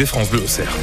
[0.00, 0.74] France Bleu au Cerf.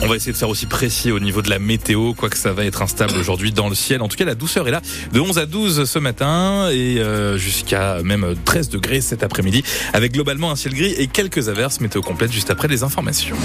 [0.00, 2.64] On va essayer de faire aussi précis au niveau de la météo, quoique ça va
[2.64, 4.02] être instable aujourd'hui dans le ciel.
[4.02, 4.80] En tout cas, la douceur est là
[5.12, 10.12] de 11 à 12 ce matin et euh, jusqu'à même 13 degrés cet après-midi, avec
[10.12, 13.36] globalement un ciel gris et quelques averses météo complètes juste après les informations.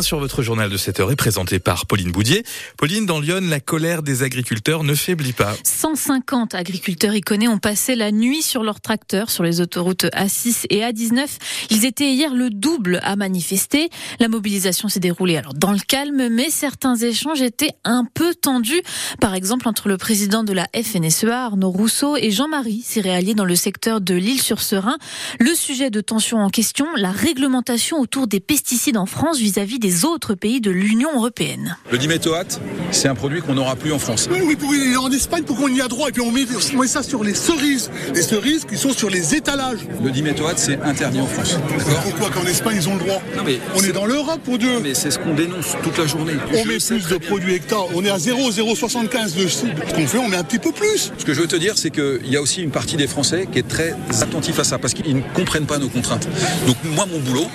[0.00, 2.42] Bien sûr, votre journal de 7 heure est présenté par Pauline Boudier.
[2.78, 5.54] Pauline, dans Lyon, la colère des agriculteurs ne faiblit pas.
[5.62, 10.80] 150 agriculteurs iconés ont passé la nuit sur leurs tracteurs sur les autoroutes A6 et
[10.80, 11.26] A19.
[11.68, 13.90] Ils étaient hier le double à manifester.
[14.20, 18.80] La mobilisation s'est déroulée alors dans le calme, mais certains échanges étaient un peu tendus.
[19.20, 23.54] Par exemple, entre le président de la FNSEA, Arnaud Rousseau, et Jean-Marie céréalier dans le
[23.54, 24.96] secteur de l'île-sur-Serein.
[25.38, 29.89] Le sujet de tension en question, la réglementation autour des pesticides en France vis-à-vis des
[30.04, 31.76] autres pays de l'Union européenne.
[31.90, 34.28] Le diméthoate, c'est un produit qu'on n'aura plus en France.
[34.30, 34.70] Oui, oui, pour,
[35.02, 36.08] en Espagne, pour qu'on y a droit.
[36.08, 37.90] Et puis on met, on met ça sur les cerises.
[38.14, 39.80] Les cerises qui sont sur les étalages.
[40.02, 41.58] Le diméthoate, c'est interdit en France.
[42.04, 44.80] Pourquoi qu'en Espagne, ils ont le droit Non, mais On est dans l'Europe pour Dieu.
[44.82, 46.34] Mais c'est ce qu'on dénonce toute la journée.
[46.52, 47.28] On Je met plus de bien.
[47.28, 47.86] produits hectares.
[47.94, 51.12] On est à 0,075 de ce qu'on fait, on met un petit peu plus.
[51.18, 53.48] Ce que je veux te dire, c'est qu'il y a aussi une partie des Français
[53.50, 56.28] qui est très attentif à ça parce qu'ils ne comprennent pas nos contraintes.
[56.66, 57.46] Donc moi, mon boulot,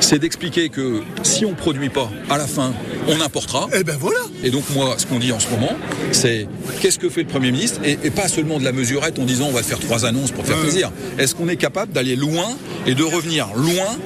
[0.00, 2.72] c'est d'expliquer que si on ne produit pas, à la fin,
[3.08, 3.68] on importera.
[3.74, 4.18] Eh ben voilà.
[4.44, 5.72] Et donc moi, ce qu'on dit en ce moment,
[6.12, 6.46] c'est
[6.80, 9.46] qu'est-ce que fait le Premier ministre et, et pas seulement de la mesurette en disant
[9.48, 10.90] on va faire trois annonces pour faire plaisir.
[11.18, 12.46] Est-ce qu'on est capable d'aller loin
[12.86, 13.96] et de revenir loin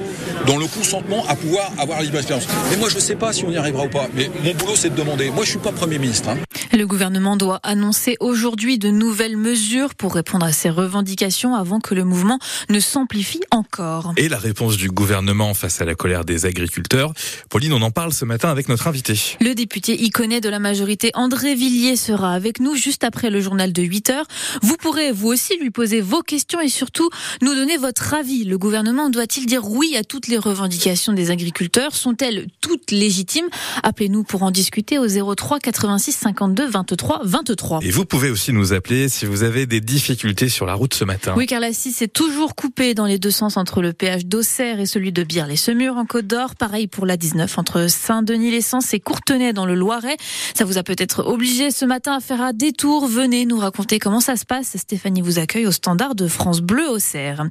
[0.47, 3.31] dans le consentement à pouvoir avoir la libre expérience Mais moi, je ne sais pas
[3.33, 4.07] si on y arrivera ou pas.
[4.15, 5.29] Mais mon boulot, c'est de demander.
[5.29, 6.29] Moi, je suis pas Premier ministre.
[6.29, 6.37] hein.
[6.73, 11.93] Le gouvernement doit annoncer aujourd'hui de nouvelles mesures pour répondre à ces revendications avant que
[11.93, 14.13] le mouvement ne s'amplifie encore.
[14.15, 17.13] Et la réponse du gouvernement face à la colère des agriculteurs.
[17.49, 19.19] Pauline, on en parle ce matin avec notre invité.
[19.41, 23.73] Le député iconé de la majorité André Villiers sera avec nous juste après le journal
[23.73, 24.25] de 8 heures.
[24.61, 27.09] Vous pourrez vous aussi lui poser vos questions et surtout
[27.41, 28.45] nous donner votre avis.
[28.45, 31.93] Le gouvernement doit-il dire oui à toutes les revendications des agriculteurs?
[31.93, 33.49] Sont-elles toutes légitimes?
[33.83, 37.79] Appelez-nous pour en discuter au 03 86 52 23 23.
[37.81, 41.03] Et vous pouvez aussi nous appeler si vous avez des difficultés sur la route ce
[41.03, 41.33] matin.
[41.37, 44.79] Oui, car la 6 est toujours coupée dans les deux sens entre le péage d'Auxerre
[44.79, 46.55] et celui de Bire-les-Semurs en Côte d'Or.
[46.55, 50.17] Pareil pour la 19 entre Saint-Denis-les-Sens et Courtenay dans le Loiret.
[50.53, 53.07] Ça vous a peut-être obligé ce matin à faire un détour.
[53.07, 54.77] Venez nous raconter comment ça se passe.
[54.77, 57.45] Stéphanie vous accueille au standard de France Bleu Auxerre.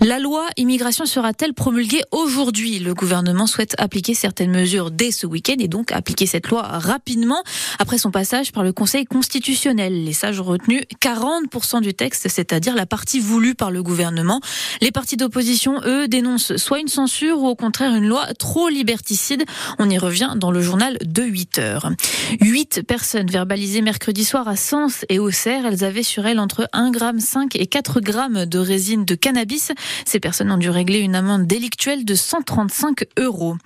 [0.00, 2.78] La loi immigration sera-t-elle promulguée aujourd'hui?
[2.78, 7.42] Le gouvernement souhaite appliquer certaines mesures dès ce week-end et donc appliquer cette loi rapidement
[7.78, 10.04] après son passage par le Conseil constitutionnel.
[10.04, 14.40] Les sages ont retenu 40% du texte, c'est-à-dire la partie voulue par le gouvernement.
[14.80, 19.44] Les partis d'opposition, eux, dénoncent soit une censure ou au contraire une loi trop liberticide.
[19.78, 21.90] On y revient dans le journal de 8 heures.
[22.40, 25.66] Huit personnes verbalisées mercredi soir à Sens et Auxerre.
[25.66, 29.72] Elles avaient sur elles entre 1,5 g et 4 g de résine de cannabis.
[30.04, 33.56] Ces personnes ont dû régler une amende délictuelle de 135 euros.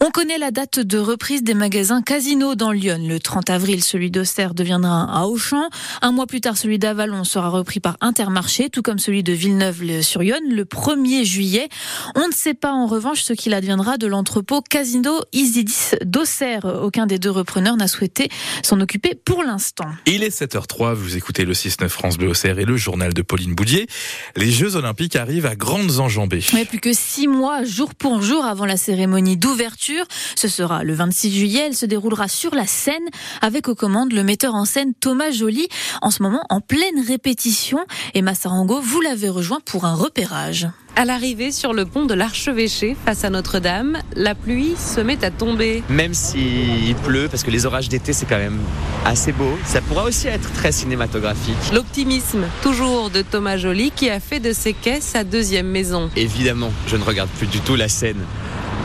[0.00, 3.00] On connaît la date de reprise des magasins Casino dans Lyon.
[3.06, 5.68] Le 30 avril, celui d'Auxerre deviendra un à Auchan.
[6.02, 10.50] Un mois plus tard, celui d'Avalon sera repris par Intermarché, tout comme celui de Villeneuve-sur-Yonne
[10.50, 11.68] le 1er juillet.
[12.16, 16.64] On ne sait pas en revanche ce qu'il adviendra de l'entrepôt Casino Isidis d'Auxerre.
[16.82, 18.28] Aucun des deux repreneurs n'a souhaité
[18.64, 19.86] s'en occuper pour l'instant.
[20.06, 23.54] Il est 7h03, vous écoutez le 6-9 France Bleu Auxerre et le journal de Pauline
[23.54, 23.86] Boudier.
[24.34, 26.42] Les Jeux Olympiques arrivent à grandes enjambées.
[26.52, 30.04] Ouais, plus que six mois, jour pour jour, avant la cérémonie d'ouverture.
[30.34, 31.66] Ce sera le 26 juillet.
[31.68, 32.96] Elle se déroulera sur la scène
[33.42, 35.68] avec aux commandes le metteur en scène Thomas Joly.
[36.02, 37.78] En ce moment, en pleine répétition.
[38.14, 40.68] Et Massarango, vous l'avez rejoint pour un repérage.
[40.96, 45.30] À l'arrivée sur le pont de l'Archevêché, face à Notre-Dame, la pluie se met à
[45.30, 45.84] tomber.
[45.88, 48.58] Même s'il pleut, parce que les orages d'été c'est quand même
[49.04, 51.54] assez beau, ça pourra aussi être très cinématographique.
[51.72, 56.10] L'optimisme, toujours de Thomas Joly, qui a fait de ses quais sa deuxième maison.
[56.16, 58.24] Évidemment, je ne regarde plus du tout la Seine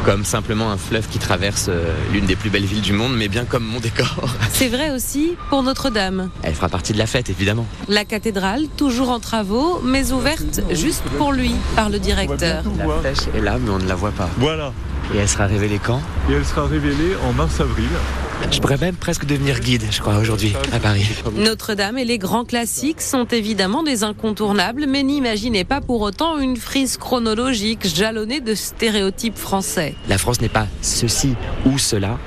[0.04, 3.30] comme simplement un fleuve qui traverse euh, l'une des plus belles villes du monde, mais
[3.30, 4.26] bien comme mon décor.
[4.52, 6.30] C'est vrai aussi pour Notre-Dame.
[6.44, 7.66] Elle fera partie de la fête, évidemment.
[7.88, 12.64] La cathédrale, toujours en travaux, mais ouverte juste pour lui, par le directeur.
[12.78, 14.30] La flèche est là, mais on ne la voit pas.
[14.38, 14.74] Voilà.
[15.14, 16.02] Et elle sera révélée quand?
[16.30, 17.90] Et elle sera révélée en mars-avril.
[18.52, 21.08] Je pourrais même presque devenir guide, je crois, aujourd'hui, à Paris.
[21.36, 26.56] Notre-Dame et les grands classiques sont évidemment des incontournables, mais n'imaginez pas pour autant une
[26.56, 29.96] frise chronologique jalonnée de stéréotypes français.
[30.08, 31.36] La France n'est pas ceci
[31.66, 32.20] ou cela.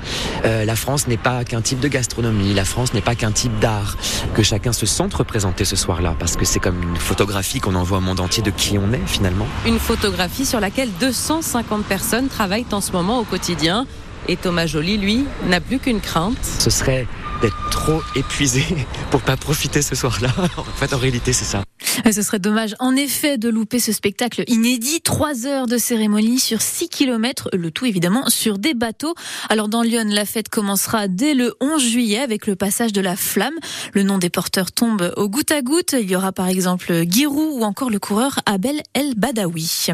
[0.45, 2.53] Euh, la France n'est pas qu'un type de gastronomie.
[2.53, 3.97] La France n'est pas qu'un type d'art.
[4.33, 7.99] Que chacun se sente représenté ce soir-là, parce que c'est comme une photographie qu'on envoie
[7.99, 9.47] au monde entier de qui on est finalement.
[9.65, 13.85] Une photographie sur laquelle 250 personnes travaillent en ce moment au quotidien.
[14.27, 16.37] Et Thomas Joly, lui, n'a plus qu'une crainte.
[16.43, 17.07] Ce serait
[17.41, 18.63] d'être trop épuisé
[19.11, 20.29] pour pas profiter ce soir-là.
[20.57, 21.63] En fait, en réalité, c'est ça.
[22.05, 25.01] Ce serait dommage, en effet, de louper ce spectacle inédit.
[25.01, 29.13] Trois heures de cérémonie sur 6 km, le tout évidemment sur des bateaux.
[29.49, 33.15] Alors dans Lyon, la fête commencera dès le 11 juillet avec le passage de la
[33.15, 33.55] flamme.
[33.93, 35.95] Le nom des porteurs tombe au goutte à goutte.
[35.99, 39.87] Il y aura par exemple Giroud ou encore le coureur Abel El Badawi.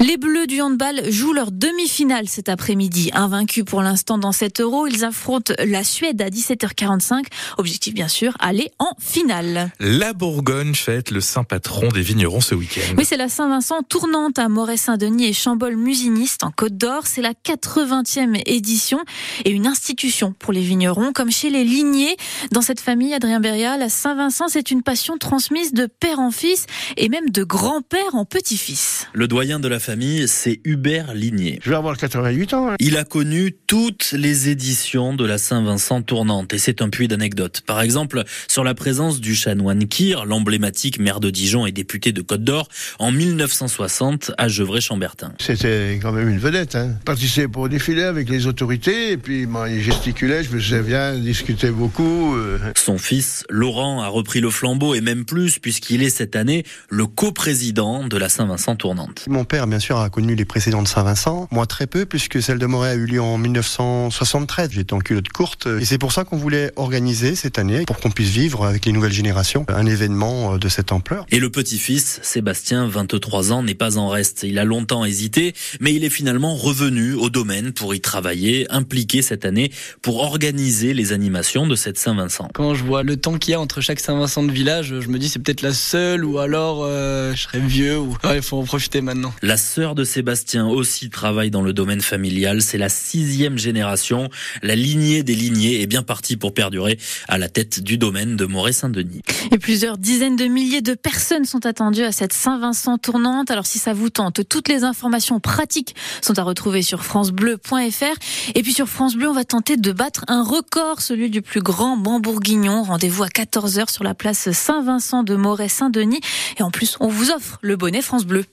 [0.00, 3.10] Les Bleus du handball jouent leur demi-finale cet après-midi.
[3.14, 7.24] Invaincus pour l'instant dans 7 euros, ils affrontent la Suède à 17h45.
[7.56, 9.70] Objectif bien sûr, aller en finale.
[9.80, 12.94] La Bourgogne fête le saint patron des vignerons ce week-end.
[12.96, 17.06] Oui, c'est la Saint-Vincent tournante à Moret-Saint-Denis et Chambol-Musiniste en Côte d'Or.
[17.06, 19.00] C'est la 80e édition
[19.44, 22.16] et une institution pour les vignerons, comme chez les Lignées.
[22.52, 26.66] Dans cette famille, Adrien Beria, la Saint-Vincent, c'est une passion transmise de père en fils
[26.96, 29.06] et même de grand-père en petit-fils.
[29.14, 31.58] Le doyen de la famille, c'est Hubert Ligné.
[31.62, 32.70] Je vais avoir 88 ans.
[32.70, 32.76] Hein.
[32.78, 37.62] Il a connu toutes les éditions de la Saint-Vincent tournante et c'est un puits d'anecdotes.
[37.62, 42.20] Par exemple, sur la présence du chanoine Kir, l'emblématique maire de Dijon et député de
[42.20, 42.68] Côte d'Or,
[42.98, 45.32] en 1960 à Gevrey-Chambertin.
[45.38, 46.74] C'était quand même une vedette.
[46.74, 46.96] Hein.
[47.04, 52.34] Participait pour défiler avec les autorités et puis il gesticulait, je me souviens, discutait beaucoup.
[52.34, 52.58] Euh.
[52.76, 57.06] Son fils, Laurent, a repris le flambeau et même plus puisqu'il est cette année le
[57.06, 59.24] coprésident de la Saint-Vincent tournante.
[59.28, 61.46] Mon père, bien sûr, a connu les précédents de Saint-Vincent.
[61.52, 64.70] Moi, très peu, puisque celle de Moret a eu lieu en 1973.
[64.72, 65.68] J'étais en culotte courte.
[65.80, 68.92] Et c'est pour ça qu'on voulait organiser cette année, pour qu'on puisse vivre avec les
[68.92, 71.26] nouvelles générations, un événement de cette ampleur.
[71.30, 74.44] Et le petit-fils, Sébastien, 23 ans, n'est pas en reste.
[74.44, 79.20] Il a longtemps hésité, mais il est finalement revenu au domaine pour y travailler, impliqué
[79.20, 79.70] cette année
[80.00, 82.48] pour organiser les animations de cette Saint-Vincent.
[82.54, 85.18] Quand je vois le temps qu'il y a entre chaque Saint-Vincent de village, je me
[85.18, 88.64] dis c'est peut-être la seule ou alors euh, je serais vieux ou il faut en
[88.64, 89.34] profiter maintenant.
[89.42, 92.62] La sœur de Sébastien aussi travaille dans le domaine familial.
[92.62, 94.30] C'est la sixième génération.
[94.62, 96.98] La lignée des lignées est bien partie pour perdurer
[97.28, 99.20] à la tête du domaine de Moret-Saint-Denis.
[99.52, 101.07] Et plusieurs dizaines de milliers de personnes
[101.44, 103.50] sont attendues à cette Saint-Vincent tournante.
[103.50, 108.54] Alors si ça vous tente, toutes les informations pratiques sont à retrouver sur francebleu.fr.
[108.54, 111.60] Et puis sur France Bleu, on va tenter de battre un record, celui du plus
[111.60, 112.82] grand banc bourguignon.
[112.82, 116.20] Rendez-vous à 14h sur la place Saint-Vincent de Moret-Saint-Denis.
[116.58, 118.44] Et en plus, on vous offre le bonnet France Bleu.